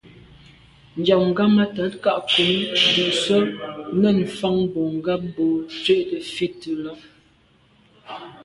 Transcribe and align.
Njag 0.99 1.21
ghammatat 1.37 1.93
kà 2.03 2.11
nkum 2.23 2.51
ndùs’a 2.87 3.37
nèn 4.01 4.17
mfan 4.27 4.57
bon 4.71 4.89
ngab 4.97 5.21
bo 5.35 5.45
tswe 5.71 5.97
fite 6.33 6.71
là. 6.83 6.91